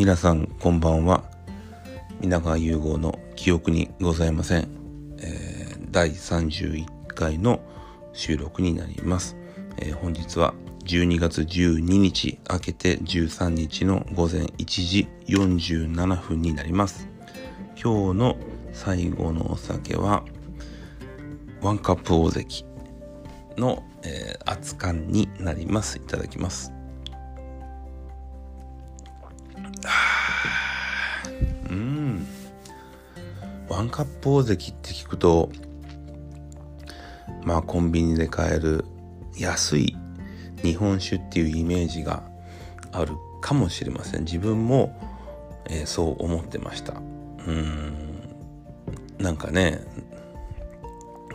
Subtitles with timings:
[0.00, 1.24] 皆さんこんばんは。
[2.22, 4.66] 皆川融合の記憶にございません、
[5.18, 7.60] えー、第31回の
[8.14, 9.36] 収録になります、
[9.76, 10.54] えー、本日は
[10.86, 17.06] 12月12日明けて13日の午前1時47分になります。
[17.76, 18.38] 今日の
[18.72, 20.24] 最後のお酒は
[21.60, 22.64] ワンカップ大関
[23.58, 25.98] の、えー、熱燗になります。
[25.98, 26.72] いただきます。
[33.70, 35.48] ワンカップ大関って聞くと
[37.44, 38.84] まあコンビニで買える
[39.38, 39.96] 安い
[40.62, 42.24] 日本酒っていうイメージが
[42.90, 44.24] あるかもしれません。
[44.24, 44.94] 自分も、
[45.70, 46.94] えー、そう思ってました。
[47.46, 47.94] うん。
[49.18, 49.80] なんかね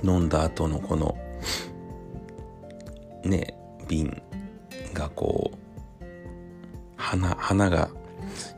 [0.03, 1.17] 飲んだ後のこの
[3.23, 4.21] ね瓶
[4.93, 6.03] がこう
[6.97, 7.89] 花花が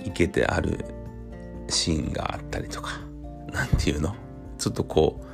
[0.03, 0.83] いけてある
[1.70, 3.06] シーンがあったりとか。
[3.52, 4.16] 何て言うの？
[4.58, 5.30] ちょっとこう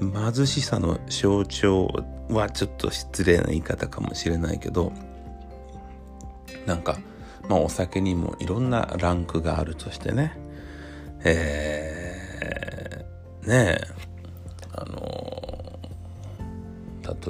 [0.00, 1.88] 貧しさの象徴
[2.28, 4.92] はちょっと失礼な言い方かもしれないけど
[6.66, 6.98] なんか
[7.48, 10.38] まあお酒にもいろんなランクがあるとしてね。
[11.24, 13.84] えー、ねえ
[14.72, 15.00] あの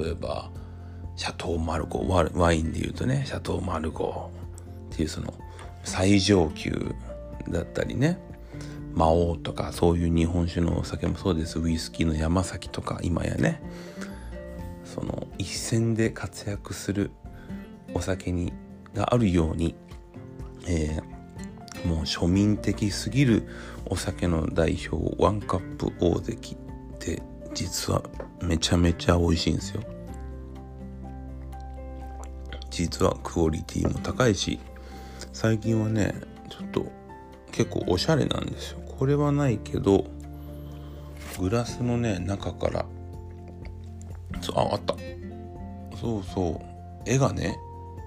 [0.03, 0.49] 例えば
[1.15, 4.29] シャトーマルゴワインで言うとねシャトーマルゴ
[4.93, 5.33] っていうその
[5.83, 6.93] 最上級
[7.49, 8.19] だったりね。
[8.93, 11.59] 魔王とかそういう日本酒のお酒もそうです。
[11.59, 13.61] ウイスキーの山崎とか今やね。
[14.83, 17.11] その一線で活躍する
[17.93, 18.53] お酒に
[18.93, 19.75] があるように、
[20.67, 23.47] えー、もう庶民的すぎる
[23.85, 27.21] お酒の代表ワンカップ大関って
[27.53, 28.01] 実は
[28.41, 29.83] めちゃめちゃ美味しいんですよ。
[32.69, 34.59] 実はクオリティも高いし
[35.33, 36.13] 最近はね
[36.49, 36.96] ちょっと
[37.57, 38.81] 結構おしゃれなんですよ。
[38.99, 40.05] これはないけど
[41.39, 42.85] グラスのね中から
[44.41, 44.95] そうああった。
[45.99, 47.09] そうそう。
[47.09, 47.57] 絵がね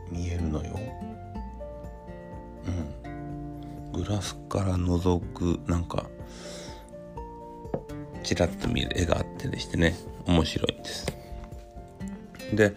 [0.09, 0.79] 見えるのよ。
[3.05, 3.09] う
[3.91, 3.93] ん。
[3.93, 6.07] グラスから覗くなんか
[8.23, 9.97] ちらっと見える絵があってでしてね。
[10.27, 11.07] 面白いです。
[12.55, 12.73] で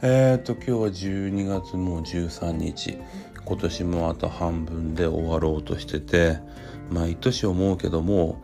[0.00, 2.98] えっ、ー、と今日は12月もう13日。
[3.44, 6.38] 今年もあと半分で終わろうとしてて
[6.90, 8.42] 毎年思うけども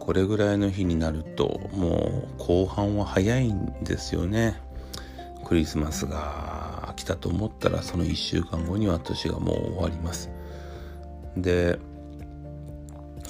[0.00, 4.60] これぐらいの日になるともう後半は早いんですよね。
[5.44, 10.30] クリスマスが来たと思ったらその1週間後には年がもう終わります。
[11.36, 11.78] で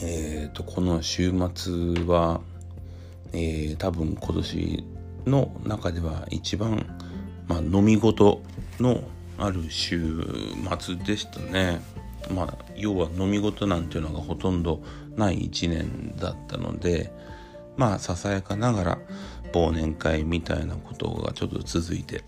[0.02, 2.42] えーと、この週末は、
[3.32, 4.84] えー、多分今年
[5.24, 6.86] の中では一番、
[7.48, 8.42] まあ、飲み事
[8.78, 9.00] の
[9.38, 10.22] ある週
[10.80, 11.80] 末でしたね。
[12.30, 14.82] まあ、要は飲み事なんていうのがほとんど
[15.16, 17.12] ない一年だったので
[17.76, 18.98] まあささやかながら
[19.52, 22.24] 忘年会みたいなことがちょっと続いて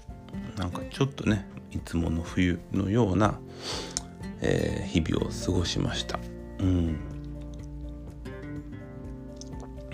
[0.57, 3.39] なんかちょっとねいつもの冬のような、
[4.41, 6.19] えー、日々を過ごしました。
[6.61, 6.99] うん、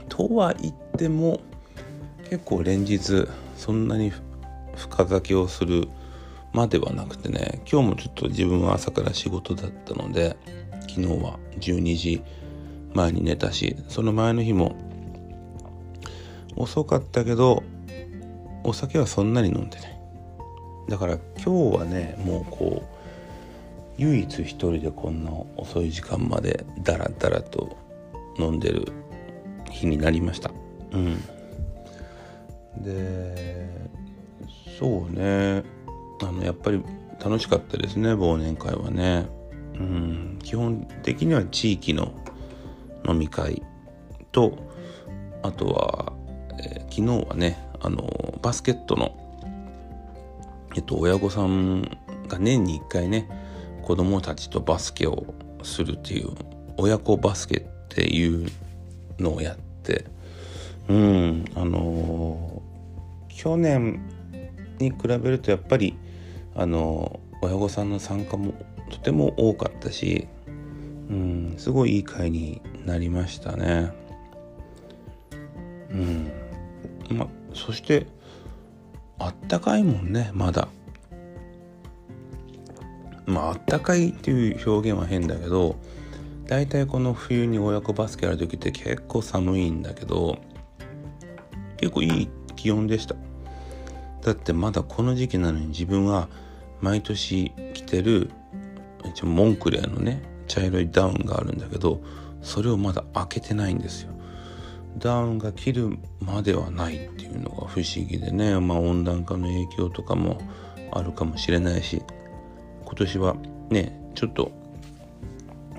[0.09, 1.41] とは言っても
[2.31, 3.27] 結構連日
[3.57, 4.13] そんなに
[4.77, 5.89] 深酒をする
[6.55, 10.37] まではなくてね今日もちょっと自分は朝から仕事だったので
[10.83, 12.23] 昨日は12時
[12.95, 14.77] 前に寝たしその前の日も
[16.57, 17.65] 遅かったけど
[18.63, 19.95] お酒はそんなに飲んでない。
[20.89, 22.95] だから今日はねもうこう
[23.99, 27.77] 唯一一人でこんな遅い時間までダラダラと
[28.39, 28.93] 飲んでる
[29.71, 30.51] 日になりました。
[30.93, 31.21] うん。
[32.83, 33.69] で
[34.79, 35.63] そうね。
[36.23, 36.83] あのやっぱり
[37.23, 39.27] 楽しかったですね忘年会はね。
[39.75, 40.39] うん。
[40.43, 42.13] 基本的には地域の
[43.09, 43.63] 飲み会
[44.33, 44.59] と
[45.43, 46.13] あとは、
[46.61, 49.17] えー、昨日はねあのバスケットの
[50.75, 51.83] えっと親御さん
[52.29, 53.29] が年に1回ね
[53.83, 55.27] 子供たちとバスケを
[55.63, 56.31] するっていう
[56.77, 58.49] 親子バスケっていう
[59.19, 60.07] のをやって
[60.89, 64.01] うんあのー、去年
[64.79, 65.97] に比べるとやっぱり
[66.55, 68.55] あの親御さんの参加も
[68.91, 70.29] とても多かったし、
[71.09, 73.93] うん、すごいいい会になりましたね。
[75.91, 76.33] うん、
[77.11, 78.07] まそして
[79.19, 80.69] あったかいもんねまだ。
[83.27, 85.77] まああったかいっていう表現は変だけど
[86.47, 90.39] 大体この冬に親子バスケやる時って結構寒いんだけど
[91.79, 93.17] 結構いい気温でした
[94.23, 96.29] だってまだこの時期なのに自分は
[96.85, 98.31] 毎年着てる
[99.07, 102.03] 一応モンクレーのね茶色いダウンがあるんだけど
[102.43, 104.13] それをまだ開けてないんですよ。
[104.99, 110.39] ダウンが切るまではないっていうのが不思議でねまあ温暖化の影響とかも
[110.93, 112.03] あるかもしれないし
[112.85, 113.35] 今年は
[113.71, 114.53] ねちょっと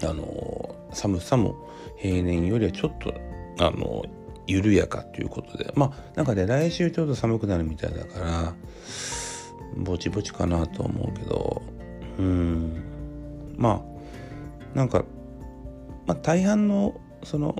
[0.03, 1.55] あの寒さも
[1.97, 3.13] 平年よりはちょっと
[3.59, 4.03] あの
[4.47, 8.53] 緩やかということでまあなんかね来週ちょっと寒くなるみたいだから
[9.75, 11.61] ぼちぼちかなと思うけど。
[12.17, 12.83] うん。
[13.57, 15.05] まあなんか、
[16.05, 17.55] まあ、大半のその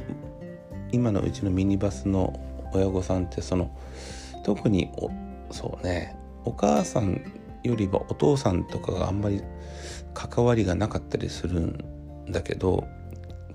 [0.91, 2.39] 今のうちのミニバスの
[2.73, 3.75] 親御さんってその
[4.43, 5.09] 特にお
[5.51, 7.31] そうねお母さん
[7.63, 9.41] よりはお父さんとかがあんまり
[10.13, 12.85] 関わりがなかったりするんだけど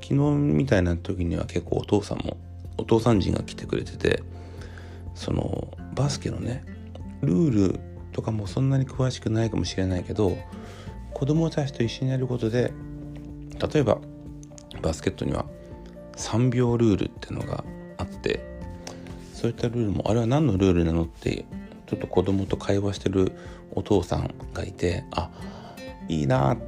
[0.02, 2.36] 昨日みたいな時には結構お父さんも
[2.78, 4.22] お父さん陣が来てくれてて
[5.14, 6.64] そのバスケのね
[7.22, 7.80] ルール
[8.20, 10.36] とかもそんなに詳しくないかもしれないけど
[11.14, 12.70] 子供たちと一緒にやることで
[13.72, 13.98] 例えば
[14.82, 15.46] バスケットには
[16.16, 17.64] 3秒ルールってのが
[17.96, 18.44] あって
[19.32, 21.46] そういったルールもあれは何のルールなのって
[21.86, 23.32] ちょっと子供と会話してる
[23.72, 25.30] お父さんがいてあ
[26.06, 26.58] いいなっ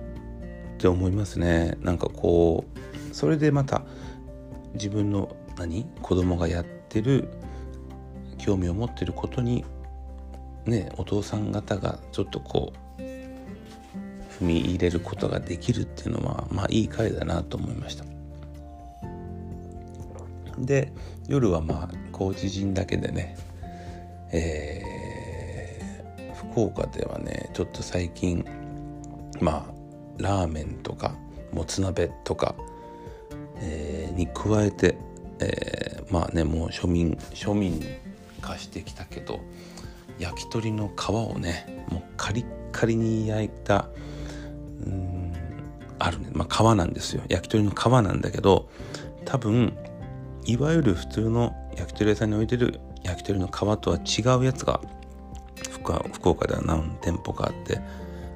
[0.79, 1.77] て思いますね。
[1.83, 3.83] なんかこうそれでまた
[4.73, 7.29] 自分の何子供がやってる
[8.39, 9.67] 興味を持ってることに
[10.67, 18.05] ねお父さん方がちょっとこう踏み入れることができるっていうのはまあいい回だなと思いました。
[20.59, 20.93] で
[21.29, 23.37] 夜はまあ高知人だけでね
[24.33, 28.45] えー、福岡ではねちょっと最近
[29.41, 29.73] まあ
[30.17, 31.15] ラーメンとか
[31.53, 32.55] もつ鍋とか、
[33.57, 34.97] えー、に加えて、
[35.41, 37.83] えー、まあねもう庶民庶民
[38.41, 39.41] 化してきたけど
[40.19, 43.89] 焼き鳥の皮をねもうカリッカリに焼いた
[44.87, 45.33] うん
[45.99, 46.31] あるね。
[46.33, 47.23] まあ皮なんですよ。
[47.29, 48.69] 焼き鳥の皮なんだけど
[49.25, 49.77] 多分
[50.45, 54.81] いわゆる普通の焼き鳥屋さんに置いてる焼き鳥の皮とは違うやつが
[56.13, 57.81] 福岡では何店舗かあって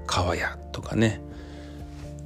[0.09, 1.21] 皮屋とかね。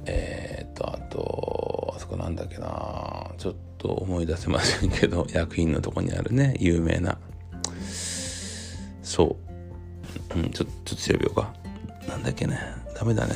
[0.05, 3.31] えー、とあとあそこなんだっけな。
[3.37, 7.17] ちょっと思い出せませんけど薬品のとこにあるね有名な。
[9.11, 9.35] そ
[10.35, 11.53] う、うん、ちょちょっと調べようか。
[12.07, 12.57] なんだっけね。
[12.97, 13.33] ダメだね。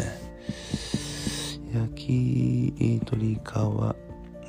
[1.73, 3.39] 焼き鳥皮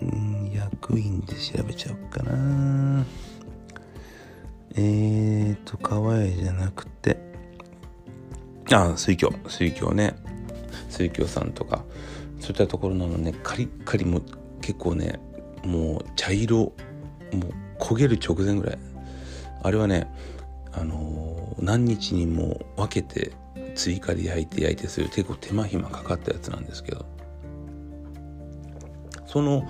[0.03, 3.05] うん役員で調べちゃおうかな。
[4.77, 7.19] えーと川栄じゃなくて。
[8.71, 9.33] ああ水郷。
[9.49, 10.15] 水郷ね。
[10.89, 11.85] 水郷さんとか。
[12.39, 13.35] そういったところなのね。
[13.43, 14.21] カリッカリも
[14.61, 15.19] 結構ね
[15.65, 16.73] もう茶色もう
[17.81, 18.79] 焦げる直前ぐらい。
[19.65, 20.09] あれはね
[20.77, 23.33] あの、何日にも分けて
[23.75, 27.07] 追加で焼いて焼いてする結構手間暇かかったやつなんですけど。
[29.27, 29.69] その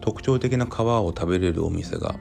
[0.00, 2.14] 特徴的な皮を食べれるお店が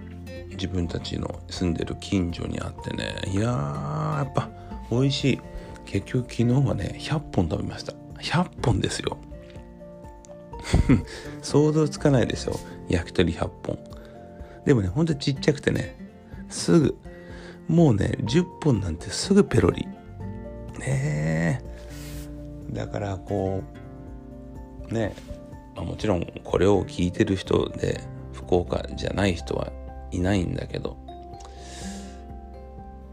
[0.50, 4.50] 自分たちの住んでる近所にあってねいやーやっぱ
[4.90, 5.42] 美味しい。
[5.86, 7.94] 結局昨日はね100本食べました。
[8.20, 9.18] 100本ですよ。
[11.44, 13.78] 想像つかないでしょ焼き鳥100本。
[14.66, 15.96] でもねほんとちっちゃくてね
[16.50, 16.98] すぐ
[17.68, 19.88] もうね10本なんてすぐペロリ。
[20.80, 21.62] ね
[22.70, 22.74] え。
[22.74, 23.64] だからこ
[24.90, 25.16] うね
[25.76, 29.72] まあ、もちろんこれを聞いてる人で福岡じゃない人は
[30.12, 30.98] いないんだけど。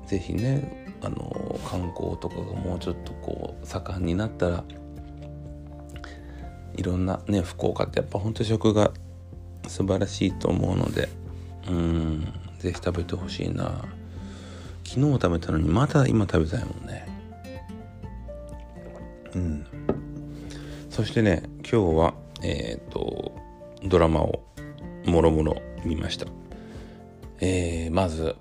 [0.07, 4.65] 是非ねあの観光とかがもうちょっとこう盛んになったら
[6.75, 8.91] いろんなね福岡ってやっぱほんと食が
[9.69, 11.09] 素晴らしいと思うので
[11.69, 13.85] うん是非食べてほしいな。
[14.93, 17.07] 昨日食べたのにまた今食べたいもんね。
[19.37, 19.67] うん。
[20.89, 23.31] そしてね今日はえっ、ー、と
[23.85, 24.43] ドラマを
[25.05, 26.27] もろもろ見ました、
[27.39, 28.35] えー、まず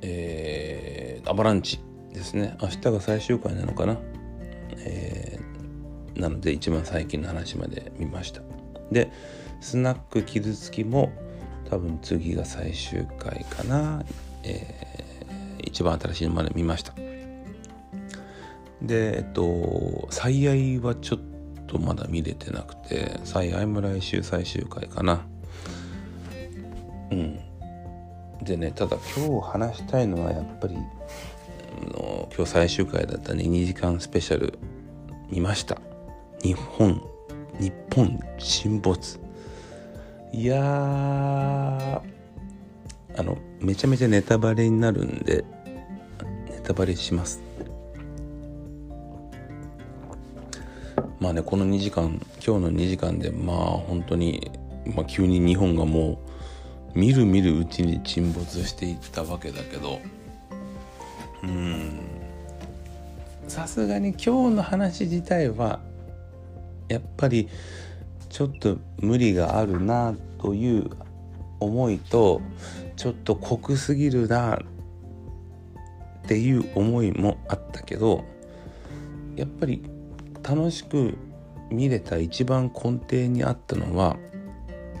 [0.00, 1.80] えー、アバランチ
[2.14, 2.56] ですね。
[2.62, 3.98] 明日が最終回なのかな、
[4.78, 8.40] えー、なので一番最近の話まで見ました。
[8.90, 9.10] で
[9.60, 11.12] スナック傷つきも
[11.68, 14.02] 多分次が最終回かな、
[14.44, 16.92] えー、一番新しいのまで見ました。
[18.82, 21.20] でえっと最愛はちょっ
[21.66, 25.26] とまだ見れてなくて最愛も来週最終回かな。
[27.10, 27.40] うん。
[28.42, 34.58] でねただ今日話したいのはやっぱりの今日最終回だったね2時間スペシャル
[35.30, 35.80] 見ました。
[36.42, 37.02] 日本
[37.58, 39.20] 日本沈没。
[40.32, 42.02] いや
[43.16, 45.44] あのめちゃめちゃネタバレになるんで
[46.50, 47.40] ネタバレします
[51.20, 54.50] まあねこの2時間今日の2時間でまあ本当に、
[54.94, 56.20] まあ、急に日本がも
[56.94, 60.00] うみるみるうちに沈没していったわけだけど。
[61.42, 62.00] うん。
[63.48, 65.80] さすがに今日の話自体は
[66.88, 67.48] やっぱり
[68.30, 70.90] ちょっと無理があるなという
[71.60, 72.40] 思いと
[72.96, 74.58] ちょっと濃すぎるなっ
[76.26, 78.24] ていう思いもあったけど
[79.36, 79.82] やっぱり
[80.42, 81.16] 楽しく
[81.70, 84.16] 見れた一番根底にあったのは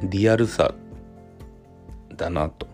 [0.02, 0.74] リアルさ
[2.16, 2.66] だなと。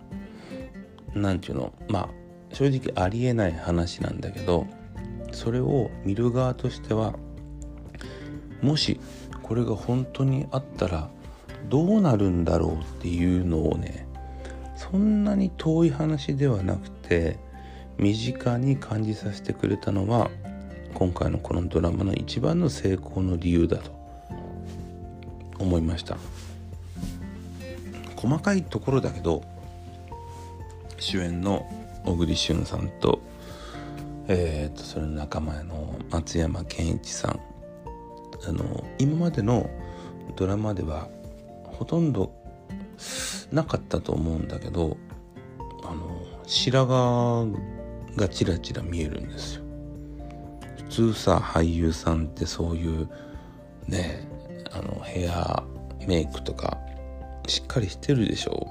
[1.14, 1.72] なんていうの？
[1.88, 2.08] まあ
[2.54, 4.66] 正直ありえない話なんだけど
[5.32, 7.14] それを見る側としては
[8.62, 9.00] もし
[9.42, 11.10] これが本当にあったら
[11.68, 14.06] どうなるんだろうっていうのをね
[14.90, 17.38] そんなに遠い話ではなくて
[17.98, 20.30] 身近に感じさせてくれたのは
[20.94, 23.92] 今回のこのドラマの一番の成功の理由だと
[25.58, 26.16] 思いました。
[28.16, 29.42] 細かいところだけど
[30.98, 31.66] 主演の
[32.04, 33.20] 小栗旬さんと,、
[34.28, 37.40] えーと、それの仲間の松山ケンイチさん
[38.46, 39.70] あの今までの
[40.36, 41.08] ドラマでは
[41.64, 42.30] ほとんど
[43.52, 44.96] なかったと思うんだけど
[45.84, 47.52] あの白髪
[48.16, 49.64] がチラチラ見えるんですよ。
[50.76, 53.08] 普通さ俳優さんってそういう
[53.86, 54.28] ね
[54.72, 55.62] あのヘア
[56.06, 56.78] メイクとか
[57.46, 58.66] しっかりしてるでしょ。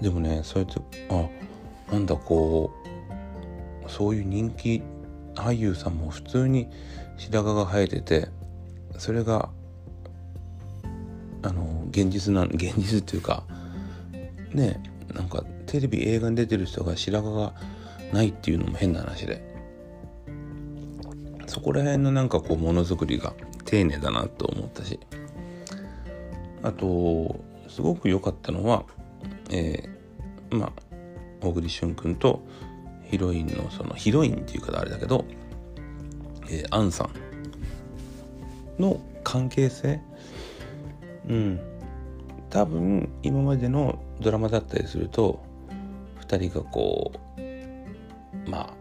[0.00, 2.72] でもねそうやってあなんだこ
[3.84, 4.82] うそういう人気
[5.34, 6.68] 俳優さんも普通に
[7.16, 8.28] 白髪が生えてて
[8.98, 9.48] それが
[11.42, 13.44] あの現実な現実っていうか
[14.52, 14.82] ね
[15.14, 17.54] なんかテレビ映画に出てる人が白髪が
[18.12, 19.46] ないっていうのも変な話で。
[21.46, 23.32] そこら辺のなんかこうものづくりが
[23.64, 25.00] 丁寧だなと思ったし。
[26.62, 28.84] あとすごく良かったのは、
[29.50, 30.72] えー、まあ
[31.40, 32.42] 小栗旬君と
[33.04, 35.24] ヒロインのそのヒロインっていう方あれだけど、
[36.48, 40.00] えー、アンさんの関係性
[41.28, 41.60] うん。
[42.50, 45.40] 多分今までのドラマだったりすると
[46.26, 48.74] 2人がこうまあ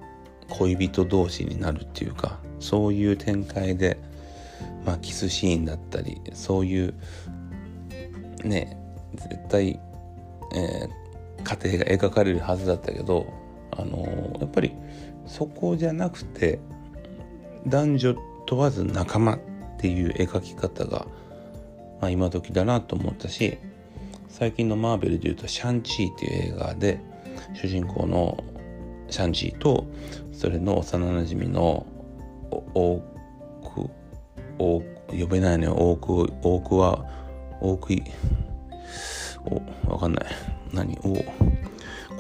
[0.50, 4.00] 恋人同士になるっていうかそういう展開で、
[4.86, 6.94] まあ、キスシーンだったりそういう
[8.44, 8.78] ね
[9.14, 9.80] 絶対、
[10.56, 13.26] えー、家庭が描かれるはずだったけど、
[13.72, 14.74] あのー、やっぱり
[15.26, 16.60] そこじゃなくて
[17.66, 19.40] 男女問わず仲間っ
[19.78, 21.06] ていう描き方が
[22.02, 23.58] まあ、今時だなと思ったし
[24.30, 27.00] 最近のマーベルでいうと「シャンチー」っていう映画で
[27.54, 28.44] 主人公の
[29.10, 29.86] シャンチーと
[30.32, 31.86] それの幼なじみの
[32.52, 33.02] オー
[33.74, 33.90] ク
[34.60, 36.14] オー呼べないねオーク
[36.44, 37.06] オークは
[37.62, 38.04] オークイ
[39.46, 40.26] おわかんない。
[40.74, 40.98] 何？
[41.04, 41.16] お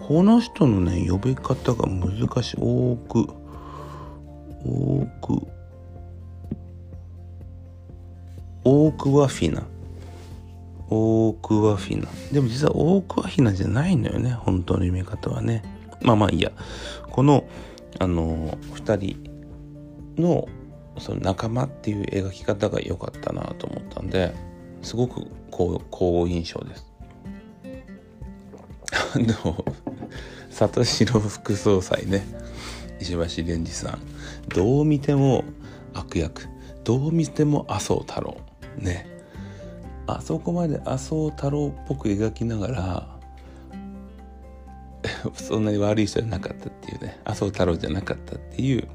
[0.01, 2.57] この人のね呼び方が難しい。
[2.59, 3.27] オーク
[4.65, 5.05] オ
[8.69, 9.63] オークワフィナ。
[10.89, 12.09] オークワフィナ。
[12.33, 14.31] でも実はオークワフィナじゃないのよね。
[14.31, 15.63] 本当の読み方はね。
[16.01, 16.51] まあまあいいや。
[17.09, 17.45] この、
[17.97, 19.23] あの、二人
[20.17, 20.49] の
[20.97, 24.35] その仲間っていう描き方が良かったなと思ったんで、
[24.81, 26.85] すごく好好印象です。
[29.15, 29.63] でも、
[30.49, 32.25] 里城副総裁ね。
[32.99, 33.99] 石橋蓮司さん。
[34.49, 35.45] どう見ても
[35.93, 36.49] 悪役。
[36.83, 38.35] どう見ても麻生太郎。
[38.77, 39.07] ね。
[40.07, 43.17] あそこまで麻生太郎っぽく描きながら
[45.35, 47.19] そんなに悪い人じゃなかったっていうね。
[47.25, 48.87] 麻生太郎じゃなかったっていう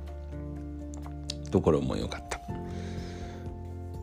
[1.51, 2.41] ところも良かった。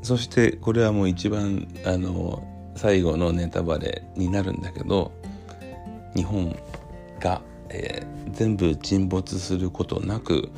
[0.01, 2.43] そしてこれはもう一番あの
[2.75, 5.11] 最後のネタバレになるんだけど
[6.15, 6.55] 日本
[7.19, 10.49] が、えー、全部沈没することなく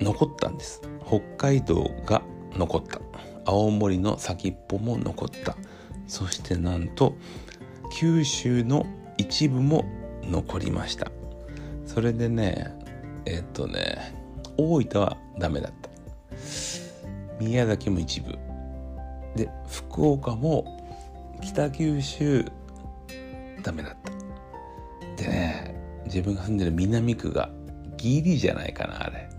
[0.00, 0.80] 残ったんです。
[1.06, 2.22] 北海道が
[2.56, 3.00] 残った。
[3.48, 5.56] 青森の先っぽも残った。
[6.06, 7.16] そしてなんと
[7.90, 8.84] 九州の
[9.16, 9.86] 一部も
[10.22, 11.10] 残りました。
[11.86, 12.74] それでね
[13.24, 14.14] えっとね
[14.58, 15.88] 大分はダメだった。
[17.40, 18.32] 宮崎も一部。
[19.34, 20.84] で福岡も
[21.40, 22.44] 北九州
[23.62, 23.96] ダメだっ
[25.16, 25.22] た。
[25.22, 25.74] でね
[26.04, 27.48] 自分が住んでる南区が
[27.96, 29.30] ギリじゃないかなあれ。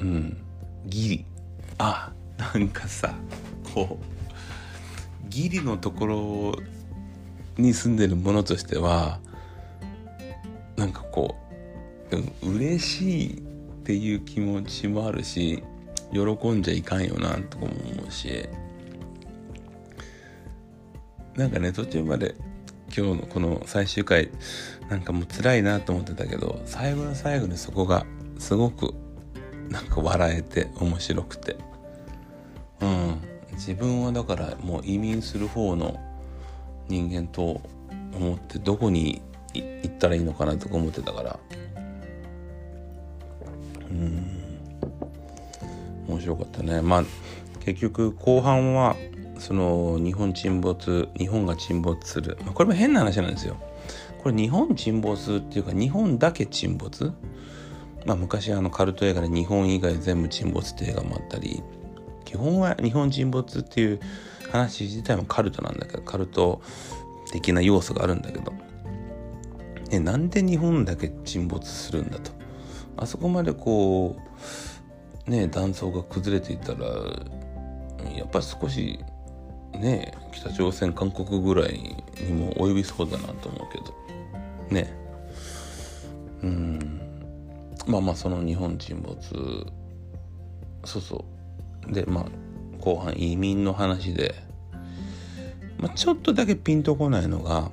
[0.00, 0.38] うん。
[0.86, 1.26] ギリ。
[1.76, 3.14] あなんかさ
[3.72, 6.56] こうギリのところ
[7.56, 9.20] に住んでるものとしては
[10.76, 11.36] なんかこ
[12.42, 13.40] う嬉しいっ
[13.84, 15.62] ていう気持ちもあるし
[16.12, 18.48] 喜んじゃいかんよなとかも思うし
[21.36, 22.34] なんかね途中まで
[22.94, 24.30] 今日のこの最終回
[24.90, 28.04] なんかもう辛いなと思ってたけど最後の最後にそこが
[28.38, 28.94] すごく
[29.70, 31.71] なんか笑えて面白くて。
[32.82, 33.20] うん。
[33.52, 36.00] 自分はだからもう移民する方の
[36.88, 37.60] 人間と
[38.14, 39.22] 思ってどこに
[39.54, 41.38] 行ったらいいのかなとか思ってたから。
[43.90, 44.58] うん。
[46.08, 46.80] 面白かったね。
[46.82, 47.04] まあ
[47.60, 48.96] 結局後半は
[49.38, 53.56] その日本沈没日本が沈没する、ま、これも変な話なんですよ。
[54.22, 57.12] これ日本沈没っていうか日本だけ沈没？
[58.06, 61.62] まあ昔あのカルト映画で日本以外全部沈没って映画もあったり。
[62.32, 64.00] 基本は日本沈没っていう
[64.50, 66.62] 話自体もカルトなんだけどカルト
[67.30, 68.54] 的な要素があるんだけど。
[69.90, 72.30] えなんで日本だけ沈没するんだと？
[72.96, 74.16] あそこまでこ
[75.28, 76.86] うね断層が崩れていたら
[78.16, 78.98] やっぱり少し
[79.74, 83.94] ね北朝鮮韓国ぐらいにも及びそうだなと思うけど。
[84.70, 84.90] ね。
[86.42, 87.00] うん。
[87.86, 89.20] まあまあその日本沈没。
[90.86, 91.24] そうそう。
[91.88, 92.24] でまあ
[92.80, 94.34] 後半移民の話で、
[95.78, 97.70] まあ、ちょっとだけピンとこないのが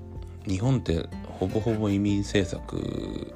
[0.47, 1.07] 日本って
[1.39, 3.33] ほぼほぼ移民政策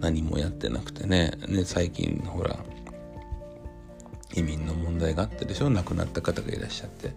[0.00, 1.32] 何もやってなくてね。
[1.48, 2.58] ね最近ほら
[4.34, 5.70] 移民の問題があったでしょ？
[5.70, 7.12] 亡くなった方がいらっしゃって。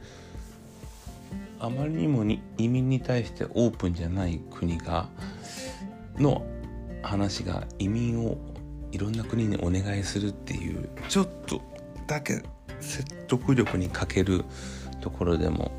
[1.59, 5.09] あまりにもに移民に対してオープンじゃない国が
[6.19, 6.45] の
[7.01, 8.37] 話が移民を
[8.91, 11.59] いろんな国にお願いするっていうちょっと
[12.05, 12.43] だけ
[12.79, 14.45] 説得力に欠ける
[15.01, 15.71] ところでも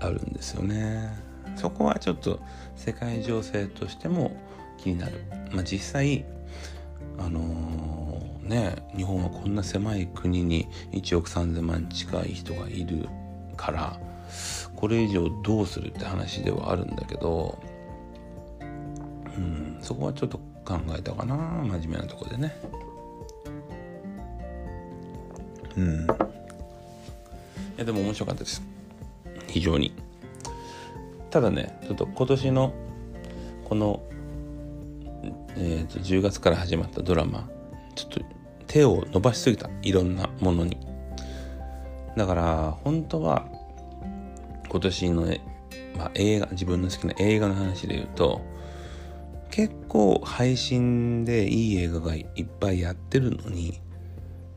[0.00, 1.10] あるんですよね。
[1.56, 2.40] そこはちょっと
[2.76, 4.36] 世界情勢としても
[4.78, 5.24] 気になる。
[5.52, 6.24] まあ、実際
[7.18, 13.08] あのー、ね日本はこんな狭い国に1億3,000万近い人がいる
[13.56, 14.00] から
[14.74, 17.58] これ以上どうするって話ではあるんだけど、
[19.36, 22.54] うん、そこはちょっと考えたかな真面目なとこでね。
[25.76, 26.04] うん。
[26.04, 26.06] い
[27.76, 28.62] やでも面白かったです。
[29.48, 29.94] 非常に。
[31.30, 32.72] ただね、ちょっと今年の
[33.64, 34.02] この、
[35.56, 37.48] えー、と10月から始まったドラマ、
[37.94, 38.20] ちょっと
[38.66, 39.68] 手を伸ばしすぎた。
[39.82, 40.78] いろんなものに。
[42.16, 43.46] だから本当は
[44.68, 45.40] 今年の、ね
[45.96, 48.40] まあ、映画自分の好きな映画の話で言うと
[49.50, 53.80] 結構配信でいい映画がいっぱいやってるのに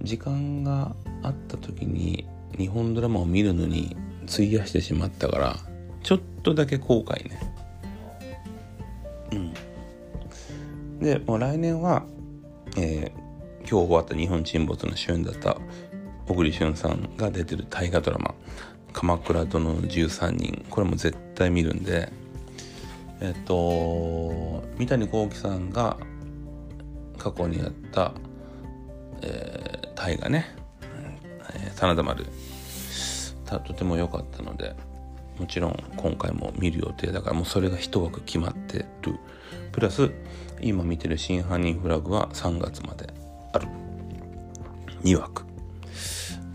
[0.01, 3.95] 時間があった時に日本ドラマを見るのに
[4.31, 5.57] 費やしてしまったから
[6.03, 7.53] ちょっとだけ後悔ね。
[9.31, 9.53] うん。
[10.99, 12.03] でもう来年は、
[12.77, 15.57] えー、今日終わった日本沈没の主演だった
[16.27, 18.33] 小栗旬さんが出てる大河ドラマ
[18.93, 20.65] 鎌倉殿の13人。
[20.69, 22.11] これも絶対見るんで
[23.19, 25.97] えっと三谷幸喜さんが
[27.17, 28.13] 過去にやった
[29.21, 30.45] えー、大河ね、
[31.55, 32.25] えー、真田丸。
[33.65, 34.75] とても良かったので
[35.39, 39.19] もちろん今回も見る予定だからもうそれが一枠決まってる。
[39.71, 40.11] プラス
[40.61, 43.07] 今見てる「真犯人フラグ」は3月まで
[43.53, 43.67] ある。
[45.03, 45.45] 2枠。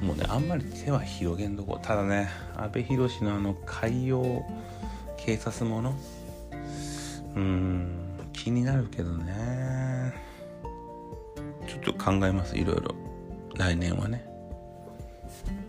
[0.01, 1.79] もうねあんまり手は広げんとこ。
[1.81, 4.45] ただね阿部寛のあの海洋
[5.17, 5.95] 警察もの。
[7.35, 10.13] うん気になるけどね。
[11.67, 13.12] ちょっと考えますいろいろ。
[13.57, 14.25] 来年はね。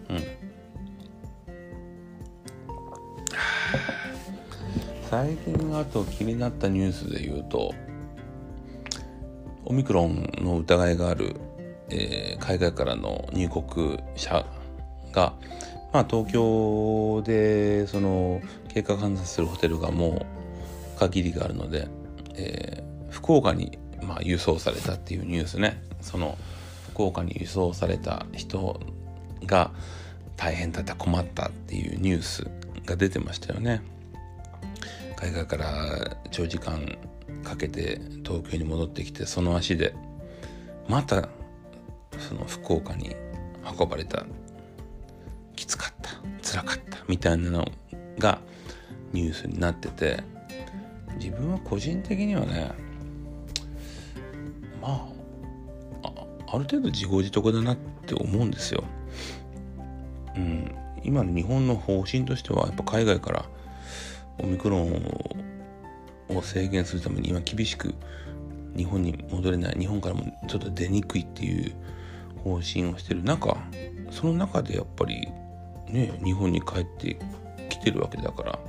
[0.09, 0.23] うん。
[5.09, 7.75] 最近あと気になったニュースで言うと
[9.63, 11.35] オミクロンの疑いがある
[11.95, 14.45] えー、海外からの入国者
[15.11, 15.33] が、
[15.91, 20.25] まあ、東京でその経過観察するホテルがも
[20.95, 21.87] う限りがあるので、
[22.35, 25.83] えー、福岡に、まあ、輸送されたっていうニュースね。
[26.01, 26.37] その
[26.93, 28.79] 福岡に輸送された人
[29.45, 29.71] が
[30.37, 32.47] 大変だった困ったっていうニュース
[32.85, 33.81] が出てましたよね。
[35.15, 36.97] 海外から長時間
[37.43, 39.95] かけて東京に戻ってきてその足で
[40.87, 41.29] また
[42.19, 43.15] その福岡に
[43.79, 44.25] 運ばれた
[45.55, 46.11] きつかった
[46.47, 47.65] 辛かったみたいなの
[48.19, 48.39] が
[49.13, 50.21] ニュースになってて
[51.17, 52.71] 自分は個人的にはね
[54.81, 55.12] まあ
[56.53, 58.83] ある程度自業自得だなって思うんですよ。
[60.35, 60.71] うん、
[61.03, 63.45] 今の日本の方針としてはやっぱ海外から
[64.39, 65.35] オミクロン
[66.29, 67.95] を制限するために今厳しく
[68.77, 69.75] 日本に戻れない。
[69.79, 71.73] 日本からもちょっと出にくいっていう
[72.43, 73.57] 方針をしてる中
[74.11, 75.27] その中でやっぱり
[75.87, 77.17] ね日本に帰って
[77.69, 78.59] きてるわけだから。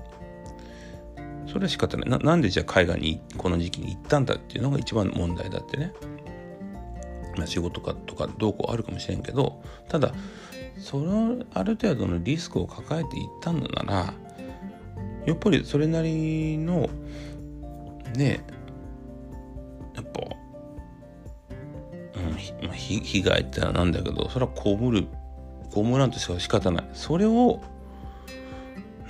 [1.46, 2.10] それは仕方ない。
[2.10, 5.92] ななんでじゃあ海外にこの時期に行ったんだっていうのが一番問題だってね、
[7.36, 10.12] まあ、仕事かとかどうこうあるかもしれんけどただ
[10.78, 14.14] そのある程度のリスクを抱えていったのなら
[15.26, 16.88] やっぱりそれなりの
[18.16, 18.44] ね
[19.94, 20.20] やっぱ、
[22.20, 25.06] うん、ひ、ひ被害ってのはなんだけどそれは被る
[25.72, 26.90] 被らんとしか仕方ない。
[26.92, 27.60] それを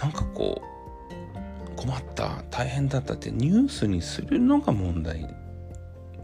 [0.01, 5.29] なんかこう困った大変だったってニュースにするのが問題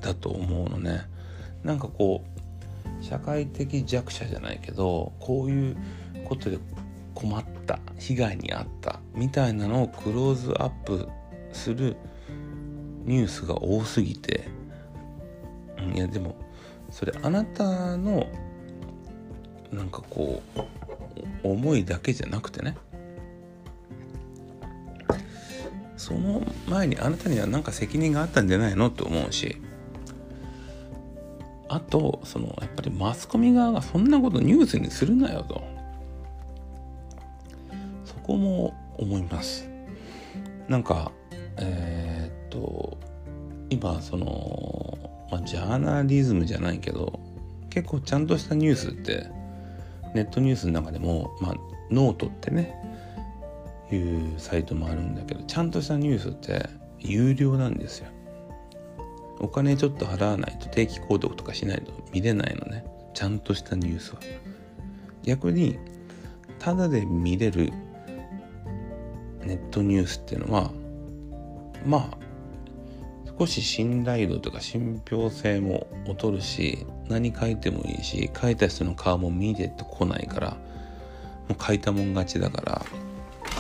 [0.01, 1.03] だと思うのね。
[1.65, 5.77] なんかこう社会的弱者じゃないけどこういう
[6.25, 6.59] ことで
[7.15, 11.09] 困った被害に遭ったみたいなのをクローズアップ
[11.53, 11.97] する
[13.05, 14.49] ニュースが多すぎて、
[15.95, 16.37] いやでも
[16.91, 18.27] それあなたの
[19.73, 22.77] なんかこう思いだけじゃなくてね
[25.97, 29.61] その前にあなたには何か責任があったんじゃないのって思うし
[31.73, 35.63] あとそのやっぱりマスコミ側がそんなことニュースにするなよと。
[38.05, 39.71] そこも思います。
[40.69, 41.13] なんか
[41.59, 42.99] えー、っと
[43.71, 44.99] 今その、
[45.31, 47.21] まあ、ジャーナリズムじゃないけど
[47.71, 49.29] 結構ちゃんとしたニュースって
[50.13, 51.55] ネットニュースの中でも、まあ、
[51.89, 52.75] ノートってね
[53.93, 58.09] いうサイトもあるんだけどちゃんとしたニュースって有料なんですよ。
[59.41, 62.85] お金ちょっと払わないと定期購読とかしないと見れないのね。
[63.15, 64.21] ちゃんとしたニュースは。
[65.25, 65.79] 逆に
[66.59, 67.73] ただで見れる
[69.45, 70.71] ネットニュースっていうのは
[71.87, 72.19] まあ
[73.39, 80.51] 少し信頼度とか信憑性も劣るし何書いてもいいし書いた人の顔も見ててこないから
[81.49, 82.83] もう書いたもん勝ちだから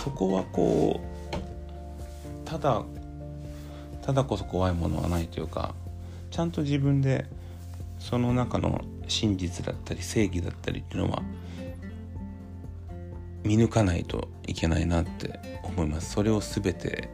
[0.05, 2.85] そこはこうただ
[4.03, 5.75] ただこそ怖いものはないというか
[6.31, 7.27] ちゃんと自分で
[7.99, 11.23] その中の真実だったり正義だったりっていうのは
[13.45, 16.13] 見抜かないといけないなって思います。
[16.13, 17.09] それを全て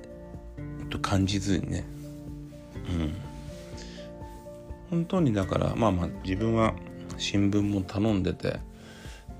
[1.02, 1.84] 感じずにね。
[2.88, 3.14] うん。
[4.90, 6.74] 本当にだからまあまあ自分は
[7.18, 8.60] 新聞も頼んでて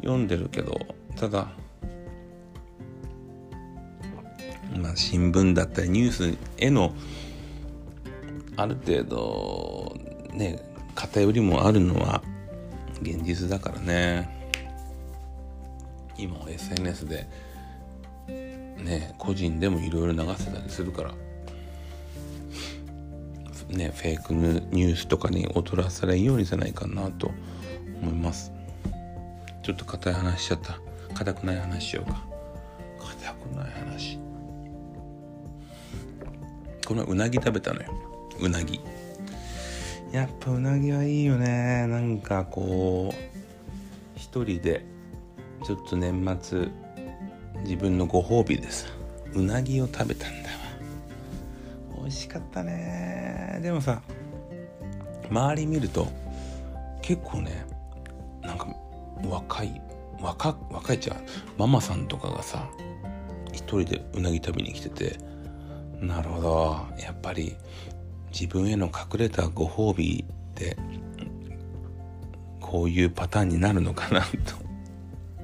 [0.01, 0.79] 読んでるけど
[1.17, 1.49] ただ
[4.77, 6.93] まあ新聞だったりニュースへの
[8.57, 9.97] ある程度
[10.33, 10.59] ね
[10.95, 12.23] 偏りもあるのは
[13.03, 14.35] 現実だからね。
[16.19, 17.29] 今 SNS で
[18.27, 21.15] ね個人でもいろいろ流せたりするから。
[23.69, 27.33] ねフェイクニュースとかに劣らされんようにじゃないかなと
[28.01, 28.53] 思います。
[29.63, 30.79] ちょっと硬い話しちゃった。
[31.15, 32.25] 硬くない話しようか。
[33.21, 34.19] 硬くない話。
[36.87, 38.16] このうなぎ食べたのよ。
[38.41, 38.81] うなぎ。
[40.13, 41.87] やっぱうなぎはいいよね。
[41.87, 43.17] なんかこう
[44.17, 44.85] 一人で
[45.65, 46.69] ちょっと年末
[47.65, 48.89] 自分のご褒美でさ
[49.35, 50.57] うなぎを食べたんだわ。
[51.99, 53.59] 美味しかったね。
[53.63, 54.01] でもさ
[55.31, 56.07] 周り見ると
[57.03, 57.67] 結構ね
[58.43, 58.69] なんか
[59.25, 59.81] 若い
[60.21, 61.17] 若若いっちゃ
[61.59, 62.69] ママさんとかがさ
[63.53, 65.19] 一人でうなぎ食べに来てて
[66.01, 66.77] なるほど。
[67.03, 67.57] やっぱり
[68.33, 70.77] 自分への隠れたご褒美って
[72.61, 74.29] こういうパターンになるのかなと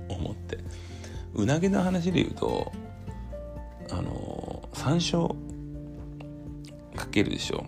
[0.08, 0.58] 思って。
[1.34, 2.70] うなぎの話で言うと
[3.90, 5.34] あの山椒
[6.94, 7.64] かけるでしょ。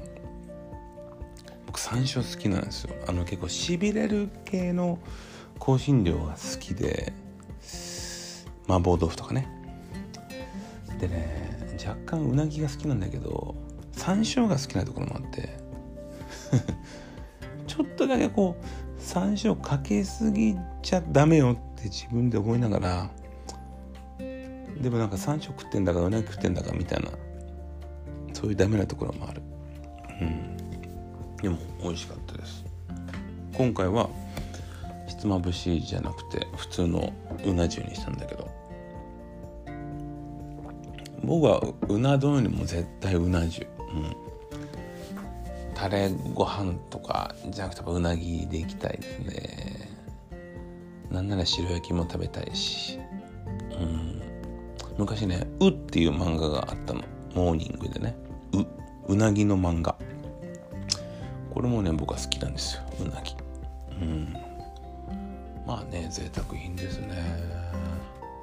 [1.67, 2.95] 僕山椒好きなんですよ。
[3.09, 4.99] あの結構しびれる系の
[5.59, 7.13] 香辛料が好きで
[8.69, 9.49] 麻婆豆腐とかね。
[10.99, 13.55] でね若干うなぎが好きなんだけど
[13.97, 15.57] 山椒が好きなところもあって
[17.67, 18.65] ちょっとだけこう
[19.01, 23.11] 山椒かけすぎちゃダメよって自分で思いながら
[24.81, 27.11] でもなんか山椒食ってんだかうなぎ食ってんだかみたいな
[28.45, 29.43] そういうダメなところもある。
[30.21, 30.57] うん。
[31.37, 32.65] でも美味しかったです。
[33.57, 34.11] 今回は
[35.07, 37.13] ひつまぶしじゃなくて普通の
[37.47, 38.51] うな重にしたんだけど。
[41.23, 43.67] 僕はうな丼よりも絶対うな重。
[43.95, 44.17] うん。
[45.75, 49.89] タレご飯とかじゃなくてうなぎでいきたいですね。
[51.11, 52.99] なんなら白焼きも食べたいし。
[53.79, 54.23] うん。
[54.99, 57.03] 昔ね「う」っていう漫画があったの。
[57.35, 58.15] モーニングでね
[58.55, 58.65] 「う」
[59.13, 59.97] うなぎの漫画。
[61.53, 62.83] これもね僕は好きなんですよ。
[63.01, 63.35] うなぎ。
[64.01, 64.37] うん。
[65.67, 67.17] まあね贅沢品ですね。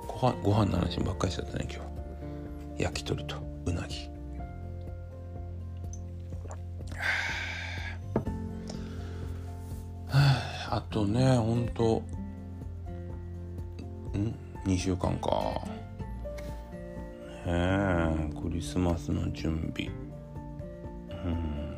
[0.07, 1.83] ご飯ご飯の話ばっかりしちゃったね今
[2.77, 2.83] 日。
[2.83, 4.10] 焼き鳥とうなぎ。
[10.91, 12.03] とねほんと。
[14.17, 15.29] ん？2週間か。
[17.45, 19.89] ねえクリスマスの準備。
[21.25, 21.77] うん。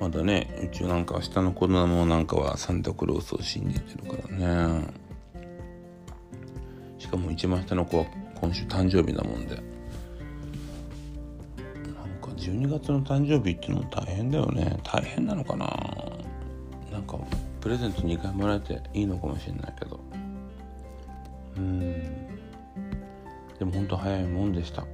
[0.00, 4.86] まだねうちなんか下の子供なんかはサンタクロースを信じてるからね。
[6.98, 8.06] しかも一番下の子は
[8.40, 9.54] 今週誕生日なもんで。
[9.54, 9.64] なん
[12.20, 14.78] か12月の誕生日っていうのも大変だよね。
[14.82, 15.66] 大変なのかな。
[16.90, 17.18] なんか
[17.62, 20.00] プレゼント2回もらえていいのかもしれないけど。
[21.56, 21.90] うん。
[23.56, 24.84] でもほんと早いもんでした。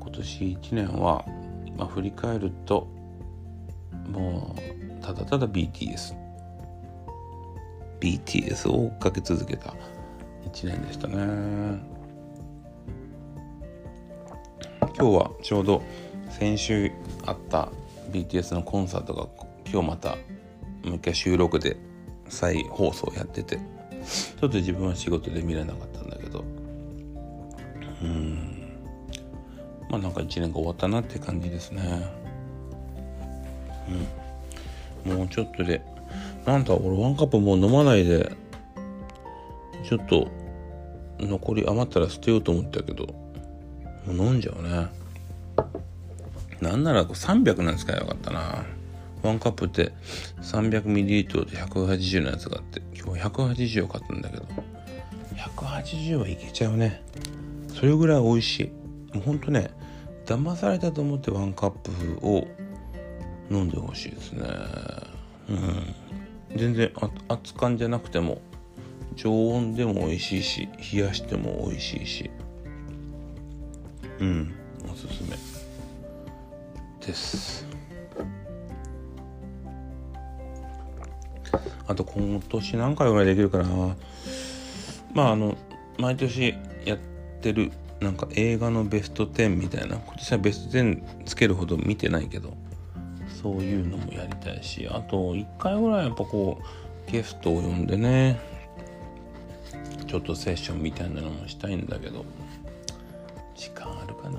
[0.00, 1.24] 今年1年は、
[1.76, 2.86] まあ、振り返ると
[4.08, 6.14] もうただただ BTS
[8.00, 9.74] BTS を追っかけ続けた
[10.52, 11.14] 1年でしたね。
[14.96, 15.82] 今日はちょうど
[16.30, 16.90] 先週
[17.26, 17.70] あった
[18.10, 19.26] BTS のコンサートが
[19.70, 20.16] 今日また
[20.84, 21.76] もう一回収録で
[22.28, 26.44] 再放送やっててちょっと自分は仕事で見れなかったんだけど
[28.02, 28.78] うん。
[29.88, 31.82] まあなんか1年が終わったなって感じですね。
[35.06, 35.16] うん。
[35.16, 35.82] もうちょっとで
[36.44, 38.32] なんだ俺ワンカップもう飲まないで
[39.88, 40.28] ちょっと
[41.18, 44.88] 残り余ったら捨てようと思ったけどもう飲んじゃうね。
[46.60, 48.64] なんなら300なん使えばよかったな。
[49.24, 49.92] ワンカップって
[50.42, 54.44] 300ml で180のやつがあって今日180を買ったんだけど。
[55.34, 57.02] 180はいけちゃうね。
[57.72, 58.60] それぐらい美味し
[59.12, 59.16] い。
[59.16, 59.70] もうほんとね
[60.26, 61.90] 騙されたと思ってワンカップ
[62.26, 62.46] を
[63.50, 64.46] 飲んでほしいですね。
[65.48, 65.94] うん。
[66.56, 66.92] 全然
[67.28, 68.40] 熱燗じゃなくても
[69.16, 72.30] 常温でも美味しいし冷やしても美味しいし。
[74.20, 74.54] うん。
[74.90, 75.36] おすすめ。
[77.06, 77.73] です。
[81.86, 83.96] あと今年何回ぐらいできるかな。
[85.12, 85.56] まああの
[85.98, 86.98] 毎年やっ
[87.40, 89.96] てるなんか映画のベスト10みたいな。
[89.96, 92.54] 今年はベスト10つけるほど見てないけど。
[93.42, 94.88] そういうのもやりたいし。
[94.90, 96.58] あと1回ぐらいやっぱこ
[97.08, 98.40] うゲストを呼んでね。
[100.06, 102.24] ちょっとセッションみたいなのもしたいんだけど。
[103.54, 104.38] 時間あるかな。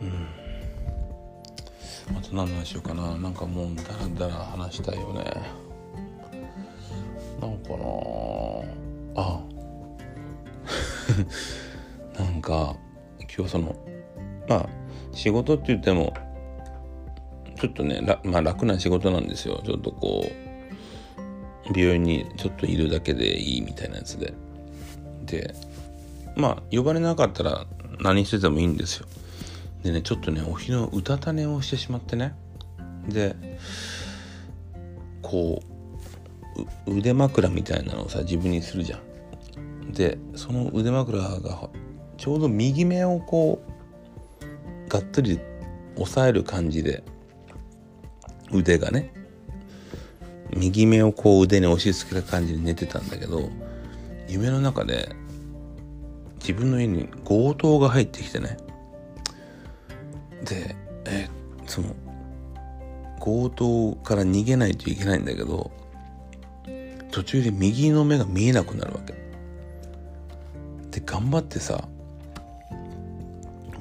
[0.00, 0.41] うん。
[2.16, 3.16] あと何の話しようかな。
[3.16, 3.82] なんかもうダ
[4.24, 5.24] ラダラ話したいよね。
[7.40, 7.84] なんかな。
[9.16, 9.40] あ。
[12.22, 12.76] なんか
[13.36, 13.74] 今日その
[14.48, 14.68] まあ
[15.12, 16.12] 仕事って言っても
[17.58, 19.60] ちょっとねまあ楽な仕事なんですよ。
[19.64, 24.34] ちょっとこう病院にちょっといるだけでいいみたいなやつで。
[25.24, 25.54] で
[26.36, 27.66] まあ呼ばれなかったら
[28.00, 29.06] 何しててもいいんですよ。
[29.82, 32.34] でねちょっとねお昼のうたた寝をしてしまってね。
[33.08, 33.34] で
[35.22, 35.62] こ
[36.86, 39.92] う腕枕みたいなのをさ自分にするじゃん。
[39.92, 41.68] でその腕枕が
[42.16, 43.62] ちょうど右目をこ
[44.86, 45.40] うがっつり
[45.96, 47.02] 押さえる感じで
[48.52, 49.12] 腕がね
[50.54, 53.48] 右目をこう腕に押し付けた感じで寝てたんだけど
[54.28, 55.14] 夢の中で
[56.40, 58.56] 自分の家に強盗が入ってきてね。
[60.44, 60.76] で
[61.06, 61.28] え
[61.66, 61.94] その
[63.20, 65.70] 強盗から逃げないといけないんだけど
[67.10, 69.12] 途中で右の目が見えなくなるわけ。
[70.90, 71.88] で頑張ってさ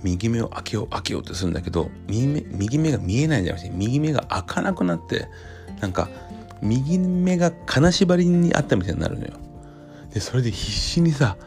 [0.04, 5.28] 右目を開けよう開けようってするんだけど右目右目が見えないんじゃなくて右目が開かなくなって
[5.80, 6.10] なんか
[6.62, 9.34] 右目が金縛りにあったみたいになるのよ。
[10.13, 11.38] でそれで必死にさ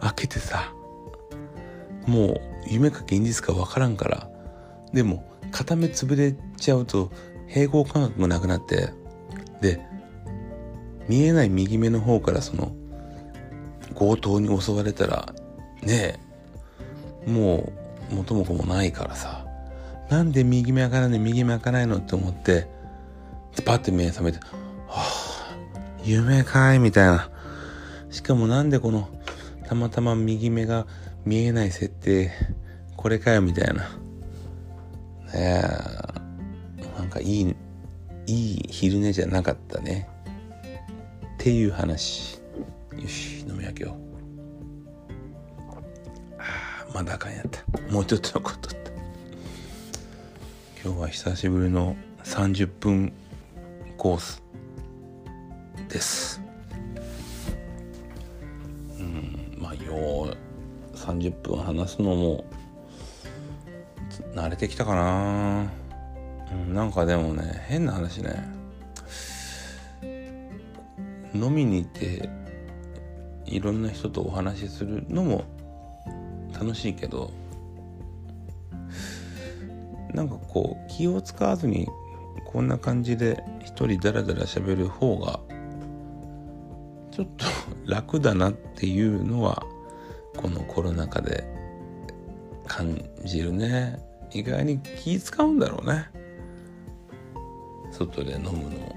[0.00, 0.72] 開けてさ
[2.06, 4.28] もう夢か現実か分からんから
[4.94, 7.12] でも片目潰れちゃうと
[7.48, 8.90] 平衡感覚がなくなって
[9.60, 9.80] で
[11.08, 12.74] 見えない右目の方からその
[13.94, 15.34] 強盗に襲われたら
[15.82, 16.18] ね
[17.26, 17.72] えも
[18.10, 19.44] う元も子もないからさ
[20.08, 22.66] なんで右目開かないの右目開かないのって思って
[23.64, 24.38] パッて目覚めて
[24.88, 25.56] 「はあ
[26.04, 27.30] 夢かい」みたいな。
[28.14, 29.08] しかもなんでこの
[29.66, 30.86] たまたま右目が
[31.24, 32.30] 見えない設定
[32.96, 33.90] これかよみたいな。
[35.34, 36.98] ねえ。
[36.98, 37.54] なんかいい
[38.26, 40.08] いい昼寝じゃなかったね。
[41.34, 42.40] っていう話。
[42.96, 43.94] よし飲み明けよう。
[46.38, 47.92] あまだあかんやった。
[47.92, 48.90] もうちょっと残っとった。
[50.84, 53.12] 今日は久しぶりの30分
[53.98, 54.42] コース
[55.88, 56.40] です。
[58.98, 62.44] うんまあよう30分話すのも
[64.34, 65.70] 慣れてきたかな、
[66.52, 68.52] うん、なんかでもね変な話ね。
[71.34, 72.30] 飲みに行って
[73.44, 75.44] いろんな人とお話しするのも
[76.52, 77.32] 楽しいけど
[80.12, 81.88] なんかこう気を使わずに
[82.46, 85.40] こんな感じで一人ダラダラ喋る方が
[87.10, 87.46] ちょっと
[87.86, 89.64] 楽だなっていうのは
[90.36, 91.44] このコロナ禍で
[92.66, 93.98] 感じるね。
[94.34, 96.10] 意外に気使うんだろうね。
[97.92, 98.96] 外で飲むの。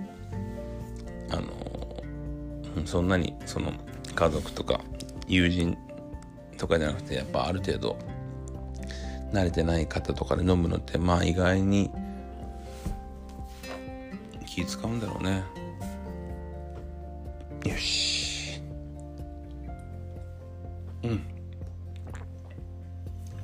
[1.30, 3.72] あのそんなにその
[4.16, 4.82] 家族とか
[5.28, 5.78] 友人
[6.58, 7.98] とかじゃなくてやっぱある程度
[9.32, 11.92] 慣れてない方とかで飲むのってまあ意外に
[14.46, 15.44] 気使うんだろうね。
[17.66, 18.60] よし。
[21.04, 21.22] うん。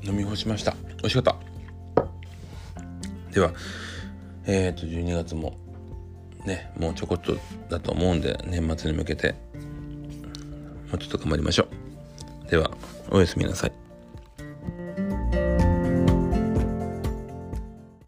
[0.04, 0.76] 飲み干しました。
[0.98, 1.43] 美味しかった。
[3.34, 3.54] では
[4.46, 5.58] えっ、ー、と12月も
[6.46, 7.38] ねもうちょこっと
[7.70, 9.36] だと思うんで年末に向けて
[10.92, 11.68] もうちょっと頑張りましょ
[12.48, 12.50] う。
[12.50, 12.72] では
[13.10, 13.83] おやすみなさい。